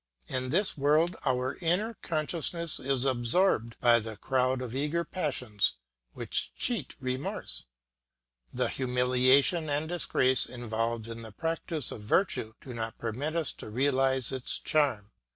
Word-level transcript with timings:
In 0.27 0.49
this 0.49 0.75
world 0.75 1.15
our 1.25 1.57
inner 1.61 1.93
consciousness 1.93 2.79
is 2.79 3.05
absorbed 3.05 3.75
by 3.79 3.99
the 3.99 4.17
crowd 4.17 4.59
of 4.59 4.73
eager 4.73 5.03
passions 5.03 5.73
which 6.13 6.51
cheat 6.55 6.95
remorse. 6.99 7.65
The 8.51 8.67
humiliation 8.69 9.69
and 9.69 9.87
disgrace 9.87 10.47
involved 10.47 11.07
in 11.07 11.21
the 11.21 11.31
practice 11.31 11.91
of 11.91 12.01
virtue 12.01 12.55
do 12.61 12.73
not 12.73 12.97
permit 12.97 13.35
us 13.35 13.53
to 13.53 13.69
realise 13.69 14.31
its 14.31 14.57
charm. 14.57 15.11